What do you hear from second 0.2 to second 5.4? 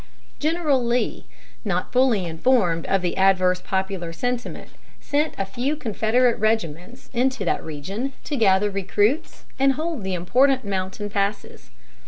General Lee, not fully informed of the adverse popular sentiment, sent